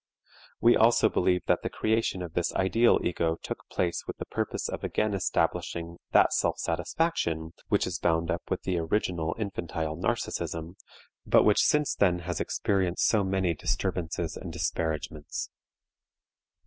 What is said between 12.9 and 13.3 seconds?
so